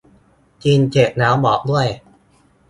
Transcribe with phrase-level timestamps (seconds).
[0.63, 1.87] กินเสร็จแล้วบอกด้วย